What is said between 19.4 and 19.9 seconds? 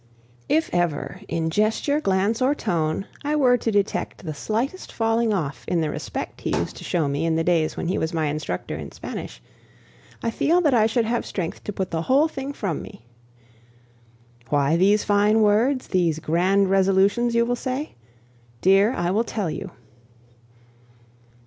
you.